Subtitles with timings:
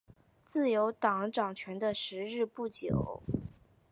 [0.43, 3.21] 自由党掌权的时日不久。